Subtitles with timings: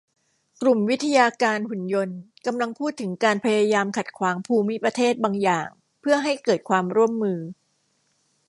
[0.61, 5.67] กลุ่มวิทยาการหุ่นยนต์กำลังพูดถึงการพยายามขัดขวางภูมิประเทศบางอย่าง
[6.01, 7.39] เพื่อให้เกิดความร่วมมือ